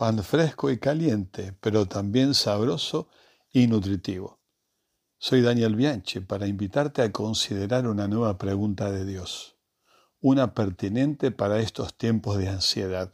[0.00, 3.10] pan fresco y caliente, pero también sabroso
[3.52, 4.40] y nutritivo.
[5.18, 9.58] Soy Daniel Bianchi para invitarte a considerar una nueva pregunta de Dios,
[10.18, 13.12] una pertinente para estos tiempos de ansiedad.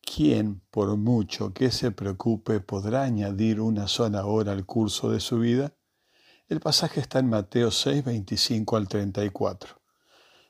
[0.00, 5.40] ¿Quién, por mucho que se preocupe, podrá añadir una sola hora al curso de su
[5.40, 5.74] vida?
[6.48, 9.79] El pasaje está en Mateo 6, 25 al 34.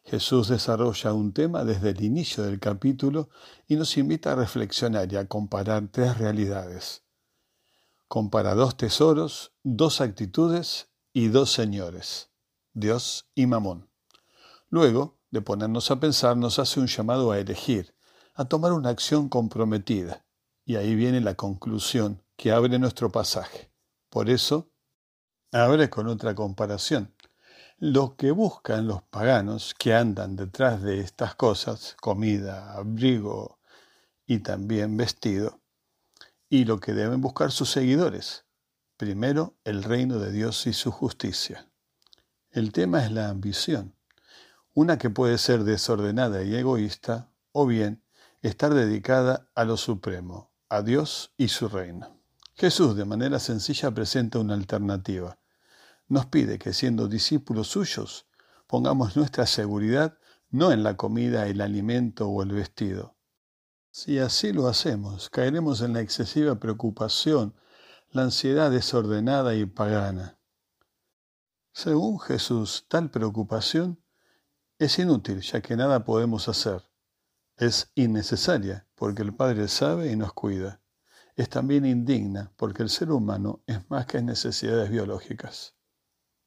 [0.04, 3.28] Jesús desarrolla un tema desde el inicio del capítulo
[3.66, 7.04] y nos invita a reflexionar y a comparar tres realidades.
[8.08, 12.30] Compara dos tesoros, dos actitudes y dos señores,
[12.72, 13.88] Dios y Mamón.
[14.68, 17.94] Luego de ponernos a pensar, nos hace un llamado a elegir,
[18.34, 20.24] a tomar una acción comprometida.
[20.64, 23.72] Y ahí viene la conclusión que abre nuestro pasaje.
[24.08, 24.70] Por eso,
[25.52, 27.14] abre con otra comparación.
[27.82, 33.58] Lo que buscan los paganos que andan detrás de estas cosas, comida, abrigo
[34.26, 35.62] y también vestido,
[36.50, 38.44] y lo que deben buscar sus seguidores,
[38.98, 41.70] primero el reino de Dios y su justicia.
[42.50, 43.94] El tema es la ambición,
[44.74, 48.04] una que puede ser desordenada y egoísta, o bien
[48.42, 52.14] estar dedicada a lo supremo, a Dios y su reino.
[52.56, 55.39] Jesús de manera sencilla presenta una alternativa
[56.10, 58.26] nos pide que siendo discípulos suyos
[58.66, 60.18] pongamos nuestra seguridad
[60.50, 63.16] no en la comida, el alimento o el vestido.
[63.92, 67.54] Si así lo hacemos, caeremos en la excesiva preocupación,
[68.10, 70.38] la ansiedad desordenada y pagana.
[71.72, 74.02] Según Jesús, tal preocupación
[74.78, 76.82] es inútil, ya que nada podemos hacer.
[77.56, 80.80] Es innecesaria, porque el Padre sabe y nos cuida.
[81.36, 85.76] Es también indigna, porque el ser humano es más que necesidades biológicas.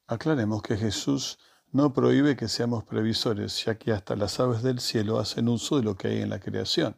[0.06, 1.38] Aclaremos que Jesús
[1.72, 5.82] no prohíbe que seamos previsores, ya que hasta las aves del cielo hacen uso de
[5.82, 6.96] lo que hay en la creación.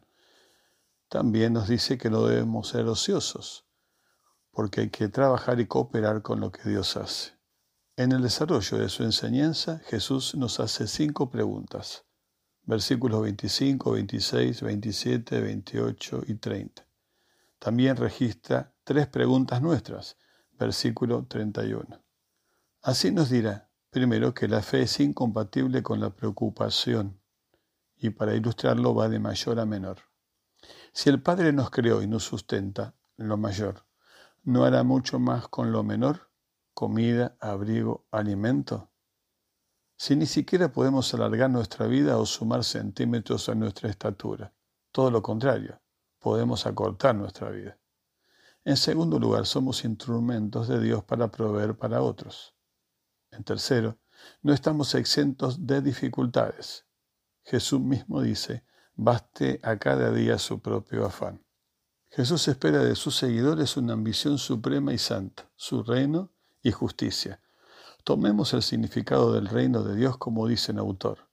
[1.07, 3.65] También nos dice que no debemos ser ociosos,
[4.51, 7.31] porque hay que trabajar y cooperar con lo que Dios hace.
[7.95, 12.05] En el desarrollo de su enseñanza, Jesús nos hace cinco preguntas,
[12.63, 16.85] versículos 25, 26, 27, 28 y 30.
[17.57, 20.17] También registra tres preguntas nuestras,
[20.59, 22.06] versículo 31.
[22.87, 27.19] Así nos dirá, primero, que la fe es incompatible con la preocupación,
[27.97, 29.97] y para ilustrarlo va de mayor a menor.
[30.93, 33.85] Si el Padre nos creó y nos sustenta lo mayor,
[34.43, 36.31] ¿no hará mucho más con lo menor?
[36.73, 38.89] Comida, abrigo, alimento.
[39.97, 44.53] Si ni siquiera podemos alargar nuestra vida o sumar centímetros a nuestra estatura,
[44.93, 45.81] todo lo contrario,
[46.19, 47.77] podemos acortar nuestra vida.
[48.63, 52.56] En segundo lugar, somos instrumentos de Dios para proveer para otros.
[53.37, 53.99] En tercero,
[54.41, 56.85] no estamos exentos de dificultades.
[57.43, 58.63] Jesús mismo dice,
[58.95, 61.45] baste a cada día su propio afán.
[62.09, 66.31] Jesús espera de sus seguidores una ambición suprema y santa, su reino
[66.63, 67.39] y justicia.
[68.03, 71.29] Tomemos el significado del reino de Dios como dice el autor.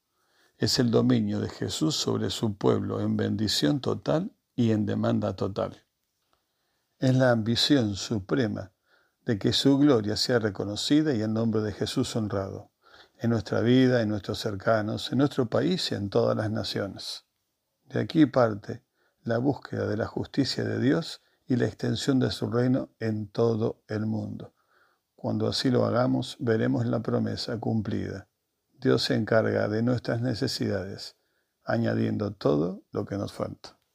[0.59, 5.83] Es el dominio de Jesús sobre su pueblo en bendición total y en demanda total.
[6.99, 8.74] Es la ambición suprema
[9.27, 12.71] de que su gloria sea reconocida y el nombre de Jesús honrado,
[13.19, 17.25] en nuestra vida, en nuestros cercanos, en nuestro país y en todas las naciones.
[17.85, 18.83] De aquí parte
[19.23, 23.83] la búsqueda de la justicia de Dios y la extensión de su reino en todo
[23.89, 24.55] el mundo.
[25.15, 28.29] Cuando así lo hagamos, veremos la promesa cumplida.
[28.79, 31.17] Dios se encarga de nuestras necesidades,
[31.65, 33.79] añadiendo todo lo que nos falta.